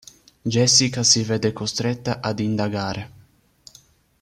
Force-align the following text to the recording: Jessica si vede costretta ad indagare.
Jessica 0.41 1.03
si 1.03 1.21
vede 1.21 1.53
costretta 1.53 2.21
ad 2.21 2.39
indagare. 2.39 3.11